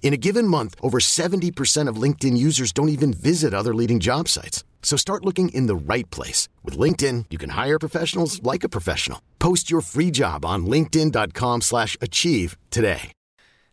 In 0.00 0.14
a 0.14 0.16
given 0.16 0.48
month, 0.48 0.74
over 0.80 1.00
70% 1.00 1.90
of 1.90 2.02
LinkedIn 2.02 2.38
users 2.38 2.72
don't 2.72 2.88
even 2.88 3.12
visit 3.12 3.52
other 3.52 3.74
leading 3.74 3.98
job 4.00 4.26
sites. 4.28 4.64
So 4.82 4.96
start 4.96 5.24
looking 5.24 5.50
in 5.50 5.66
the 5.66 5.76
right 5.76 6.08
place. 6.08 6.48
With 6.64 6.78
LinkedIn, 6.78 7.26
you 7.28 7.36
can 7.36 7.50
hire 7.50 7.78
professionals 7.78 8.42
like 8.42 8.64
a 8.64 8.70
professional. 8.70 9.20
Post 9.38 9.70
your 9.70 9.82
free 9.82 10.10
job 10.10 10.44
on 10.46 10.64
linkedin.com 10.64 11.60
slash 11.60 11.96
achieve 12.00 12.56
today. 12.70 13.10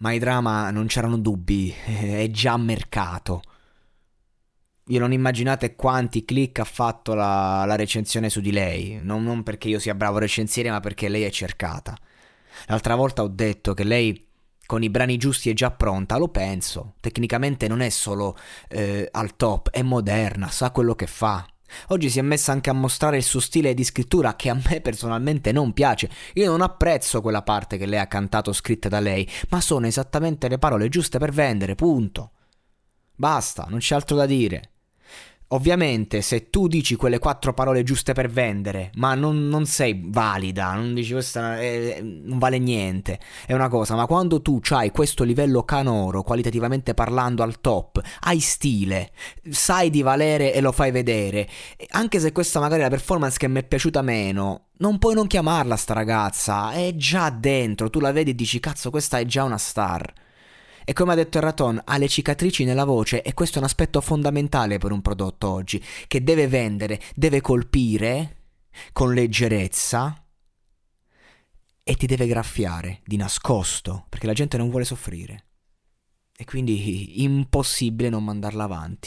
Ma 0.00 0.12
i 0.12 0.18
drama 0.18 0.70
non 0.70 0.86
c'erano 0.86 1.18
dubbi, 1.18 1.74
è 1.84 2.28
già 2.30 2.56
mercato. 2.56 3.42
Io 4.90 4.98
non 5.00 5.12
immaginate 5.12 5.74
quanti 5.74 6.24
click 6.24 6.60
ha 6.60 6.64
fatto 6.64 7.14
la, 7.14 7.64
la 7.66 7.76
recensione 7.76 8.30
su 8.30 8.40
di 8.40 8.52
lei, 8.52 9.00
non, 9.02 9.22
non 9.22 9.42
perché 9.42 9.68
io 9.68 9.78
sia 9.78 9.94
bravo 9.94 10.18
recensiere, 10.18 10.70
ma 10.70 10.80
perché 10.80 11.08
lei 11.08 11.24
è 11.24 11.30
cercata. 11.30 11.96
L'altra 12.66 12.94
volta 12.94 13.22
ho 13.22 13.28
detto 13.28 13.74
che 13.74 13.84
lei 13.84 14.27
con 14.68 14.82
i 14.82 14.90
brani 14.90 15.16
giusti 15.16 15.48
è 15.48 15.54
già 15.54 15.70
pronta, 15.70 16.18
lo 16.18 16.28
penso. 16.28 16.92
Tecnicamente 17.00 17.68
non 17.68 17.80
è 17.80 17.88
solo 17.88 18.36
eh, 18.68 19.08
al 19.10 19.34
top, 19.34 19.70
è 19.70 19.80
moderna, 19.80 20.50
sa 20.50 20.70
quello 20.72 20.94
che 20.94 21.06
fa. 21.06 21.42
Oggi 21.86 22.10
si 22.10 22.18
è 22.18 22.22
messa 22.22 22.52
anche 22.52 22.68
a 22.68 22.74
mostrare 22.74 23.16
il 23.16 23.22
suo 23.22 23.40
stile 23.40 23.72
di 23.72 23.82
scrittura 23.82 24.36
che 24.36 24.50
a 24.50 24.60
me 24.68 24.82
personalmente 24.84 25.52
non 25.52 25.72
piace. 25.72 26.10
Io 26.34 26.50
non 26.50 26.60
apprezzo 26.60 27.22
quella 27.22 27.40
parte 27.40 27.78
che 27.78 27.86
lei 27.86 27.98
ha 27.98 28.06
cantato 28.08 28.52
scritta 28.52 28.90
da 28.90 29.00
lei, 29.00 29.26
ma 29.48 29.62
sono 29.62 29.86
esattamente 29.86 30.48
le 30.48 30.58
parole 30.58 30.90
giuste 30.90 31.16
per 31.18 31.32
vendere, 31.32 31.74
punto. 31.74 32.32
Basta, 33.16 33.64
non 33.70 33.78
c'è 33.78 33.94
altro 33.94 34.16
da 34.16 34.26
dire. 34.26 34.72
Ovviamente, 35.50 36.20
se 36.20 36.50
tu 36.50 36.68
dici 36.68 36.94
quelle 36.94 37.18
quattro 37.18 37.54
parole 37.54 37.82
giuste 37.82 38.12
per 38.12 38.28
vendere, 38.28 38.90
ma 38.96 39.14
non, 39.14 39.48
non 39.48 39.64
sei 39.64 39.98
valida, 40.04 40.74
non 40.74 40.92
dici 40.92 41.12
questa 41.12 41.58
è, 41.58 42.02
non 42.02 42.38
vale 42.38 42.58
niente, 42.58 43.18
è 43.46 43.54
una 43.54 43.68
cosa, 43.68 43.94
ma 43.94 44.04
quando 44.04 44.42
tu 44.42 44.60
hai 44.68 44.90
questo 44.90 45.24
livello 45.24 45.62
canoro, 45.62 46.22
qualitativamente 46.22 46.92
parlando 46.92 47.42
al 47.42 47.62
top, 47.62 47.98
hai 48.20 48.40
stile, 48.40 49.10
sai 49.48 49.88
di 49.88 50.02
valere 50.02 50.52
e 50.52 50.60
lo 50.60 50.70
fai 50.70 50.90
vedere, 50.90 51.48
anche 51.92 52.20
se 52.20 52.30
questa 52.30 52.60
magari 52.60 52.80
è 52.80 52.84
la 52.84 52.90
performance 52.90 53.38
che 53.38 53.48
mi 53.48 53.60
è 53.60 53.64
piaciuta 53.64 54.02
meno, 54.02 54.66
non 54.80 54.98
puoi 54.98 55.14
non 55.14 55.26
chiamarla 55.26 55.76
sta 55.76 55.94
ragazza, 55.94 56.72
è 56.72 56.94
già 56.94 57.30
dentro, 57.30 57.88
tu 57.88 58.00
la 58.00 58.12
vedi 58.12 58.32
e 58.32 58.34
dici 58.34 58.60
cazzo 58.60 58.90
questa 58.90 59.18
è 59.18 59.24
già 59.24 59.44
una 59.44 59.56
star. 59.56 60.12
E 60.88 60.94
come 60.94 61.12
ha 61.12 61.14
detto 61.14 61.36
il 61.36 61.42
Raton, 61.42 61.82
ha 61.84 61.98
le 61.98 62.08
cicatrici 62.08 62.64
nella 62.64 62.86
voce 62.86 63.20
e 63.20 63.34
questo 63.34 63.56
è 63.56 63.58
un 63.58 63.66
aspetto 63.66 64.00
fondamentale 64.00 64.78
per 64.78 64.90
un 64.90 65.02
prodotto 65.02 65.46
oggi, 65.46 65.84
che 66.06 66.22
deve 66.24 66.48
vendere, 66.48 66.98
deve 67.14 67.42
colpire 67.42 68.36
con 68.92 69.12
leggerezza 69.12 70.24
e 71.82 71.94
ti 71.94 72.06
deve 72.06 72.26
graffiare 72.26 73.02
di 73.04 73.16
nascosto, 73.16 74.06
perché 74.08 74.26
la 74.26 74.32
gente 74.32 74.56
non 74.56 74.70
vuole 74.70 74.86
soffrire. 74.86 75.48
E 76.34 76.46
quindi 76.46 77.22
impossibile 77.22 78.08
non 78.08 78.24
mandarla 78.24 78.64
avanti. 78.64 79.06